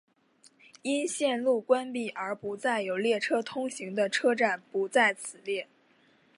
[0.81, 5.67] 因线路关闭而不再有列车通行的车站不在此列。